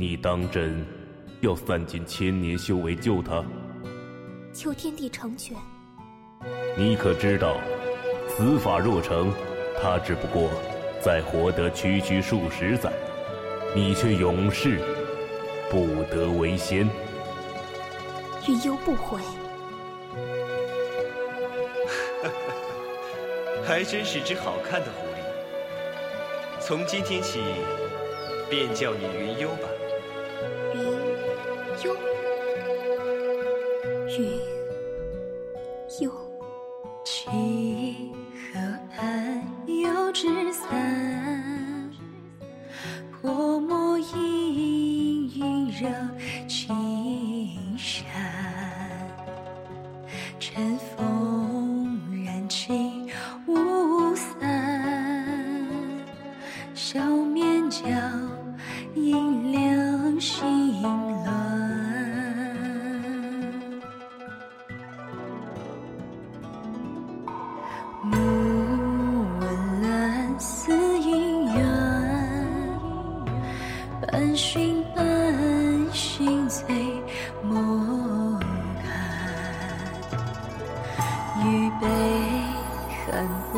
[0.00, 0.86] 你当真
[1.40, 3.44] 要散尽千年修为救他？
[4.54, 5.56] 求天地成全。
[6.76, 7.56] 你可知道，
[8.28, 9.32] 此法若成，
[9.82, 10.50] 他只不过
[11.00, 12.92] 再活得区区数十载，
[13.74, 14.78] 你却永世
[15.68, 16.88] 不得为仙。
[18.46, 19.20] 云幽不悔。
[23.66, 25.18] 还真是只好看的狐狸。
[26.60, 27.40] 从今天起，
[28.48, 29.68] 便叫你云幽吧。
[31.84, 31.94] 幽，
[34.18, 34.40] 云
[36.00, 36.10] 幽。
[37.04, 37.30] 七
[38.52, 38.58] 河
[38.90, 41.90] 畔有只伞，
[43.12, 44.16] 泼墨氤
[45.30, 45.88] 氲惹
[46.48, 48.06] 青山。
[50.40, 53.08] 晨风染尽
[53.46, 54.40] 雾散，
[56.74, 57.86] 笑面娇，
[58.94, 60.57] 引两心
[74.06, 76.64] 半醒半醒醉
[77.42, 78.38] 莫
[78.82, 78.86] 干。
[81.44, 81.86] 玉杯
[83.04, 83.56] 寒薄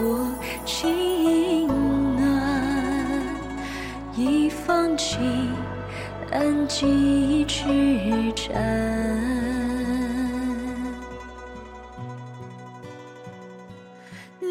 [0.64, 1.66] 情
[2.16, 2.20] 暖，
[4.16, 5.52] 一方情
[6.30, 8.50] 安几枝盏。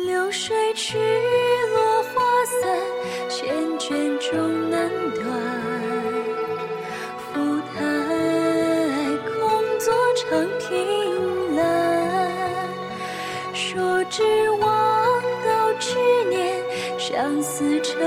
[0.05, 0.97] 流水去，
[10.29, 12.29] 长亭栏，
[13.51, 15.97] 说只望到去
[16.29, 16.61] 年，
[16.99, 17.99] 相思成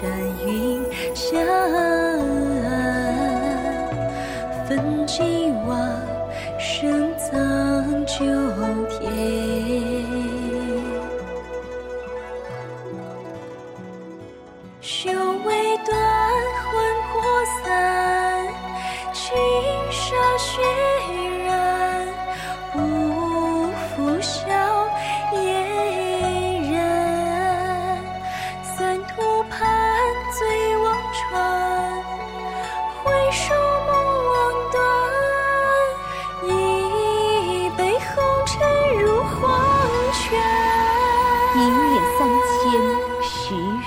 [0.00, 0.10] 战
[0.46, 0.82] 云
[1.14, 1.36] 霞，
[4.66, 5.76] 焚尽往
[6.58, 8.24] 生葬九
[8.88, 9.79] 天。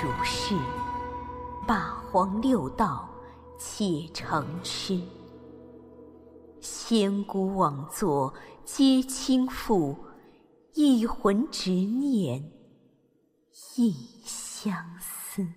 [0.03, 0.58] 如是；
[1.66, 3.09] 八荒六道，
[3.58, 5.02] 皆成痴。
[6.59, 8.34] 仙姑枉作
[8.66, 9.97] 皆倾覆，
[10.74, 12.52] 一魂执念
[13.78, 13.94] 亦
[14.25, 15.47] 相思。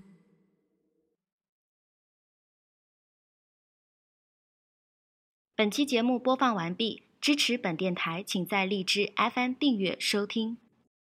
[5.56, 10.59] 本期节目播放完毕，支持本电台，请在荔枝 FM 订阅收听。